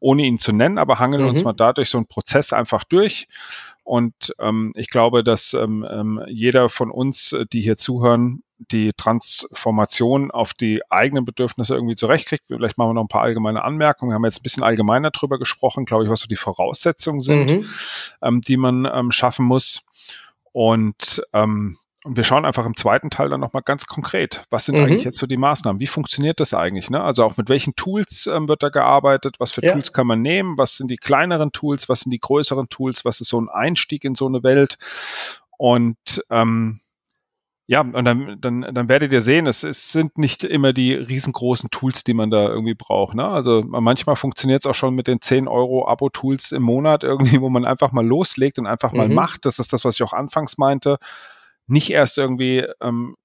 [0.00, 1.28] ohne ihn zu nennen, aber hangeln mhm.
[1.28, 3.28] uns mal dadurch so einen Prozess einfach durch.
[3.84, 10.30] Und ähm, ich glaube, dass ähm, ähm jeder von uns, die hier zuhören, die Transformation
[10.30, 12.44] auf die eigenen Bedürfnisse irgendwie zurechtkriegt.
[12.48, 14.10] Vielleicht machen wir noch ein paar allgemeine Anmerkungen.
[14.10, 17.50] Wir haben jetzt ein bisschen allgemeiner drüber gesprochen, glaube ich, was so die Voraussetzungen sind,
[17.50, 17.66] mhm.
[18.22, 19.82] ähm, die man ähm, schaffen muss.
[20.52, 24.76] Und, ähm, und wir schauen einfach im zweiten Teil dann nochmal ganz konkret, was sind
[24.76, 24.84] mhm.
[24.84, 25.80] eigentlich jetzt so die Maßnahmen?
[25.80, 26.88] Wie funktioniert das eigentlich?
[26.88, 27.02] Ne?
[27.02, 29.36] Also auch mit welchen Tools ähm, wird da gearbeitet?
[29.40, 29.72] Was für ja.
[29.72, 30.56] Tools kann man nehmen?
[30.56, 31.88] Was sind die kleineren Tools?
[31.88, 33.04] Was sind die größeren Tools?
[33.04, 34.78] Was ist so ein Einstieg in so eine Welt?
[35.58, 35.96] Und
[36.30, 36.78] ähm,
[37.66, 41.70] ja, und dann, dann, dann werdet ihr sehen, es, es sind nicht immer die riesengroßen
[41.70, 43.16] Tools, die man da irgendwie braucht.
[43.16, 43.26] Ne?
[43.26, 47.48] Also manchmal funktioniert es auch schon mit den 10 Euro Abo-Tools im Monat irgendwie, wo
[47.48, 48.98] man einfach mal loslegt und einfach mhm.
[48.98, 49.44] mal macht.
[49.44, 50.98] Das ist das, was ich auch anfangs meinte
[51.66, 53.16] nicht erst irgendwie ähm,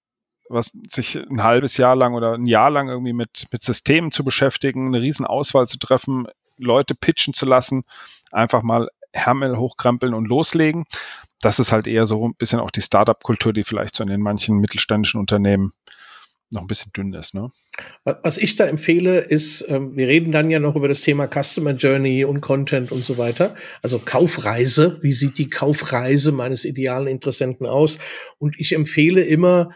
[0.52, 4.24] was sich ein halbes Jahr lang oder ein Jahr lang irgendwie mit, mit Systemen zu
[4.24, 6.28] beschäftigen, eine riesen Auswahl zu treffen,
[6.58, 7.84] Leute pitchen zu lassen,
[8.32, 10.86] einfach mal Hermel hochkrempeln und loslegen.
[11.42, 14.22] Das ist halt eher so ein bisschen auch die Startup-Kultur, die vielleicht so in den
[14.22, 15.72] manchen mittelständischen Unternehmen
[16.52, 17.34] noch ein bisschen dünn ist.
[17.34, 17.50] Ne?
[18.04, 21.72] Was ich da empfehle, ist, ähm, wir reden dann ja noch über das Thema Customer
[21.72, 23.56] Journey und Content und so weiter.
[23.82, 27.98] Also Kaufreise, wie sieht die Kaufreise meines idealen Interessenten aus?
[28.38, 29.70] Und ich empfehle immer,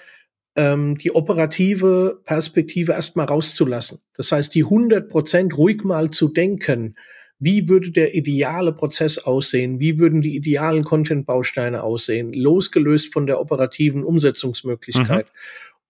[0.56, 4.00] ähm, die operative Perspektive erstmal rauszulassen.
[4.16, 6.96] Das heißt, die 100 Prozent ruhig mal zu denken.
[7.38, 9.80] Wie würde der ideale Prozess aussehen?
[9.80, 12.32] Wie würden die idealen Content-Bausteine aussehen?
[12.32, 15.26] Losgelöst von der operativen Umsetzungsmöglichkeit.
[15.26, 15.40] Mhm.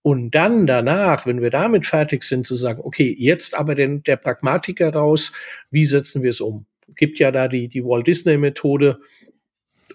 [0.05, 4.17] Und dann danach, wenn wir damit fertig sind, zu sagen, okay, jetzt aber den, der
[4.17, 5.33] Pragmatiker raus,
[5.71, 6.67] wie setzen wir es um?
[6.95, 8.99] Gibt ja da die, die Walt Disney Methode,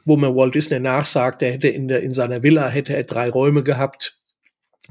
[0.05, 3.31] wo man Walt Disney nachsagt, er hätte in, der, in seiner Villa hätte er drei
[3.31, 4.20] Räume gehabt,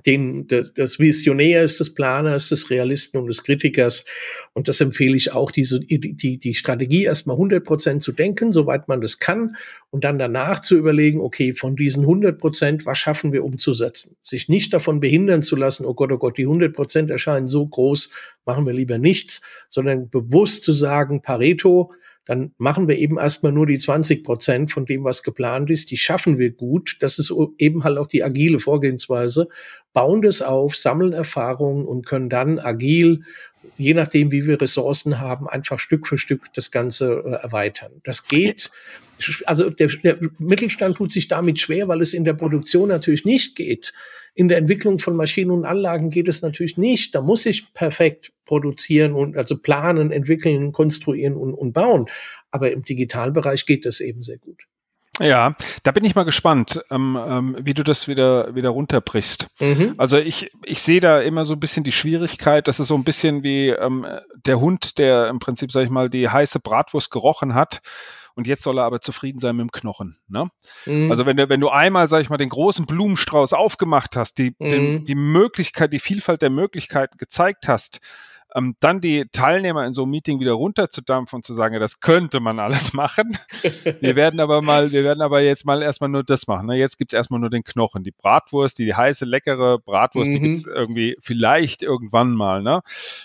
[0.06, 4.06] den, des Visionärs, des Planers, des Realisten und des Kritikers.
[4.54, 8.88] Und das empfehle ich auch, diese, die, die Strategie erstmal 100 Prozent zu denken, soweit
[8.88, 9.56] man das kann,
[9.92, 14.16] und dann danach zu überlegen, okay, von diesen 100 Prozent, was schaffen wir umzusetzen?
[14.22, 17.66] Sich nicht davon behindern zu lassen, oh Gott, oh Gott, die 100 Prozent erscheinen so
[17.66, 18.12] groß,
[18.46, 21.92] machen wir lieber nichts, sondern bewusst zu sagen, Pareto,
[22.30, 25.90] dann machen wir eben erstmal nur die 20 Prozent von dem, was geplant ist.
[25.90, 26.98] Die schaffen wir gut.
[27.00, 29.50] Das ist eben halt auch die agile Vorgehensweise.
[29.94, 33.24] Bauen das auf, sammeln Erfahrungen und können dann agil,
[33.80, 37.94] je nachdem, wie wir Ressourcen haben, einfach Stück für Stück das Ganze äh, erweitern.
[38.04, 38.70] Das geht.
[39.48, 43.56] Also der, der Mittelstand tut sich damit schwer, weil es in der Produktion natürlich nicht
[43.56, 43.92] geht.
[44.40, 47.14] In der Entwicklung von Maschinen und Anlagen geht es natürlich nicht.
[47.14, 52.06] Da muss ich perfekt produzieren und also planen, entwickeln, konstruieren und, und bauen.
[52.50, 54.62] Aber im Digitalbereich geht das eben sehr gut.
[55.20, 59.48] Ja, da bin ich mal gespannt, ähm, ähm, wie du das wieder, wieder runterbrichst.
[59.60, 59.96] Mhm.
[59.98, 63.04] Also ich, ich sehe da immer so ein bisschen die Schwierigkeit, dass es so ein
[63.04, 64.08] bisschen wie ähm,
[64.46, 67.82] der Hund, der im Prinzip, sag ich mal, die heiße Bratwurst gerochen hat
[68.40, 70.16] und jetzt soll er aber zufrieden sein mit dem Knochen.
[70.30, 70.50] Ne?
[70.86, 71.12] Mhm.
[71.12, 74.56] Also wenn du, wenn du einmal, sag ich mal, den großen Blumenstrauß aufgemacht hast, die,
[74.58, 74.70] mhm.
[74.70, 78.00] den, die Möglichkeit, die Vielfalt der Möglichkeiten gezeigt hast,
[78.56, 82.00] ähm, dann die Teilnehmer in so einem Meeting wieder runterzudampfen und zu sagen, ja, das
[82.00, 83.38] könnte man alles machen.
[84.00, 86.68] wir werden aber mal, wir werden aber jetzt mal erstmal nur das machen.
[86.68, 86.76] Ne?
[86.76, 88.04] Jetzt gibt's erstmal nur den Knochen.
[88.04, 90.34] Die Bratwurst, die, die heiße, leckere Bratwurst, mhm.
[90.34, 92.64] die gibt's irgendwie vielleicht irgendwann mal.
[92.64, 92.82] Ne?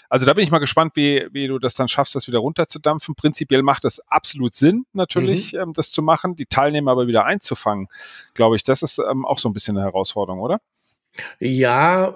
[0.09, 3.15] Also da bin ich mal gespannt, wie, wie du das dann schaffst, das wieder runterzudampfen.
[3.15, 5.61] Prinzipiell macht es absolut Sinn, natürlich, mhm.
[5.61, 7.89] ähm, das zu machen, die Teilnehmer aber wieder einzufangen.
[8.35, 10.61] Glaube ich, das ist ähm, auch so ein bisschen eine Herausforderung, oder?
[11.39, 12.15] Ja,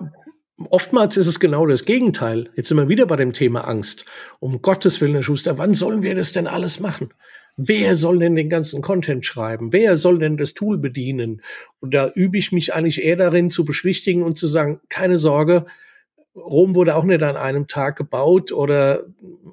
[0.71, 2.51] Oftmals ist es genau das Gegenteil.
[2.57, 4.05] Jetzt sind wir wieder bei dem Thema Angst.
[4.41, 7.15] Um Gottes Willen, Herr Schuster, wann sollen wir das denn alles machen?
[7.57, 9.73] Wer soll denn den ganzen Content schreiben?
[9.73, 11.43] Wer soll denn das Tool bedienen?
[11.81, 15.67] Und da übe ich mich eigentlich eher darin zu beschwichtigen und zu sagen, keine Sorge,
[16.35, 19.05] Rom wurde auch nicht an einem Tag gebaut oder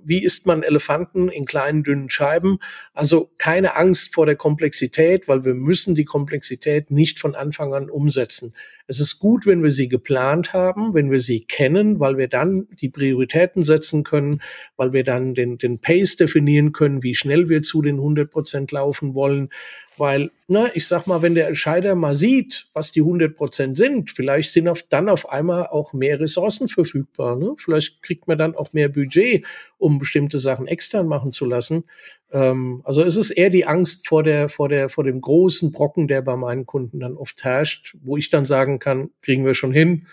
[0.04, 2.60] wie isst man Elefanten in kleinen, dünnen Scheiben?
[2.94, 7.90] Also keine Angst vor der Komplexität, weil wir müssen die Komplexität nicht von Anfang an
[7.90, 8.54] umsetzen.
[8.88, 12.68] Es ist gut, wenn wir sie geplant haben, wenn wir sie kennen, weil wir dann
[12.80, 14.42] die Prioritäten setzen können,
[14.78, 18.72] weil wir dann den, den Pace definieren können, wie schnell wir zu den 100 Prozent
[18.72, 19.50] laufen wollen.
[19.98, 24.12] Weil, na, ich sag mal, wenn der Entscheider mal sieht, was die 100 Prozent sind,
[24.12, 27.36] vielleicht sind auf, dann auf einmal auch mehr Ressourcen verfügbar.
[27.36, 27.56] Ne?
[27.58, 29.46] Vielleicht kriegt man dann auch mehr Budget,
[29.78, 31.86] um bestimmte Sachen extern machen zu lassen.
[32.32, 36.08] Ähm, also es ist eher die Angst vor der, vor der, vor dem großen Brocken,
[36.08, 39.72] der bei meinen Kunden dann oft herrscht, wo ich dann sagen kann, kriegen wir schon
[39.72, 40.08] hin,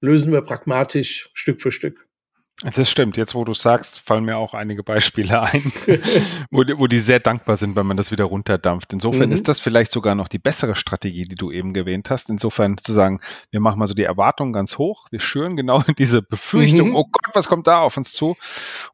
[0.00, 2.06] lösen wir pragmatisch Stück für Stück.
[2.62, 3.16] Das stimmt.
[3.16, 5.72] Jetzt, wo du sagst, fallen mir auch einige Beispiele ein,
[6.50, 8.92] wo, die, wo die sehr dankbar sind, wenn man das wieder runterdampft.
[8.92, 9.34] Insofern mhm.
[9.34, 12.30] ist das vielleicht sogar noch die bessere Strategie, die du eben erwähnt hast.
[12.30, 13.20] Insofern zu sagen,
[13.50, 15.08] wir machen mal so die Erwartungen ganz hoch.
[15.10, 16.96] Wir schüren genau diese Befürchtung, mhm.
[16.96, 18.36] oh Gott, was kommt da auf uns zu?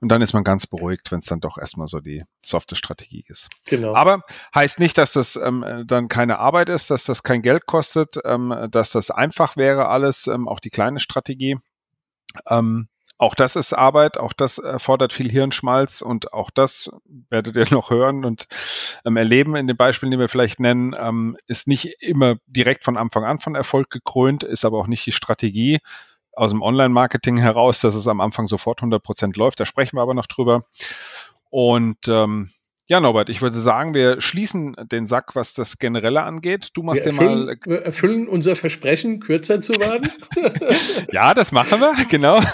[0.01, 3.25] Und dann ist man ganz beruhigt, wenn es dann doch erstmal so die softe Strategie
[3.29, 3.49] ist.
[3.67, 3.95] Genau.
[3.95, 4.23] Aber
[4.55, 8.69] heißt nicht, dass das ähm, dann keine Arbeit ist, dass das kein Geld kostet, ähm,
[8.71, 11.59] dass das einfach wäre alles, ähm, auch die kleine Strategie.
[12.49, 16.91] Ähm, auch das ist Arbeit, auch das erfordert viel Hirnschmalz und auch das
[17.31, 18.47] werdet ihr noch hören und
[19.05, 22.97] ähm, erleben in den Beispielen, die wir vielleicht nennen, ähm, ist nicht immer direkt von
[22.97, 25.81] Anfang an von Erfolg gekrönt, ist aber auch nicht die Strategie
[26.33, 29.59] aus dem Online-Marketing heraus, dass es am Anfang sofort 100 Prozent läuft.
[29.59, 30.67] Da sprechen wir aber noch drüber.
[31.51, 32.51] Und ähm,
[32.87, 36.71] ja, Norbert, ich würde sagen, wir schließen den Sack, was das Generelle angeht.
[36.73, 37.59] Du machst wir dir mal.
[37.67, 40.11] Wir erfüllen unser Versprechen, kürzer zu werden.
[41.13, 42.41] ja, das machen wir, genau.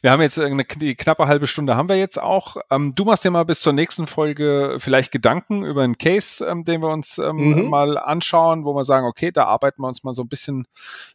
[0.00, 2.56] Wir haben jetzt eine die knappe halbe Stunde haben wir jetzt auch.
[2.70, 6.64] Ähm, du machst dir mal bis zur nächsten Folge vielleicht Gedanken über einen Case, ähm,
[6.64, 7.68] den wir uns ähm, mhm.
[7.68, 10.66] mal anschauen, wo wir sagen, okay, da arbeiten wir uns mal so ein bisschen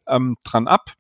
[0.07, 0.91] ähm, dran ab.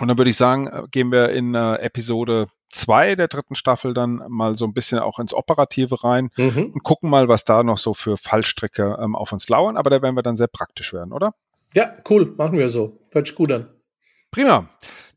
[0.00, 3.94] Und dann würde ich sagen, äh, gehen wir in äh, Episode zwei der dritten Staffel
[3.94, 6.72] dann mal so ein bisschen auch ins Operative rein mhm.
[6.74, 9.76] und gucken mal, was da noch so für Fallstricke ähm, auf uns lauern.
[9.76, 11.34] Aber da werden wir dann sehr praktisch werden, oder?
[11.72, 12.98] Ja, cool, machen wir so.
[13.10, 13.68] Hört sich gut an.
[14.30, 14.68] Prima.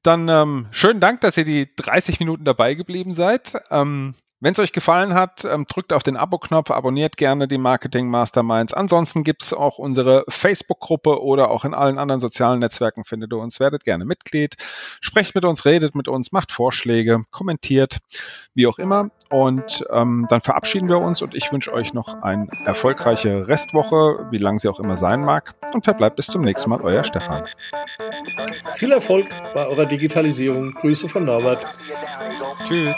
[0.07, 3.61] Dann ähm, schönen Dank, dass ihr die 30 Minuten dabei geblieben seid.
[3.69, 8.07] Ähm, wenn es euch gefallen hat, ähm, drückt auf den Abo-Knopf, abonniert gerne die Marketing
[8.07, 8.73] Masterminds.
[8.73, 13.59] Ansonsten gibt's auch unsere Facebook-Gruppe oder auch in allen anderen sozialen Netzwerken findet ihr uns.
[13.59, 14.55] Werdet gerne Mitglied,
[15.01, 17.97] sprecht mit uns, redet mit uns, macht Vorschläge, kommentiert,
[18.53, 19.09] wie auch immer.
[19.29, 24.37] Und ähm, dann verabschieden wir uns und ich wünsche euch noch eine erfolgreiche Restwoche, wie
[24.37, 25.53] lang sie auch immer sein mag.
[25.73, 27.45] Und verbleibt bis zum nächsten Mal, euer Stefan.
[28.75, 30.73] Viel Erfolg bei eurer Digitalisierung.
[30.73, 31.65] Grüße von Norbert.
[32.65, 32.97] Tschüss.